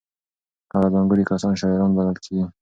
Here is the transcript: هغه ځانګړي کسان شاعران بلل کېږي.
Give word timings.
هغه 0.73 0.87
ځانګړي 0.95 1.23
کسان 1.31 1.53
شاعران 1.61 1.91
بلل 1.97 2.17
کېږي. 2.25 2.45